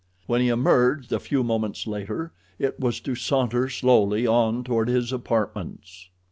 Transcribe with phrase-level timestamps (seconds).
[0.25, 5.13] When he emerged a few moments later it was to saunter slowly on toward his
[5.13, 6.09] apartments.